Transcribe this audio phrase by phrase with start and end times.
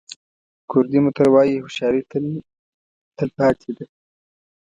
[0.69, 2.01] کوردي متل وایي هوښیاري
[3.17, 3.85] تل پاتې ده.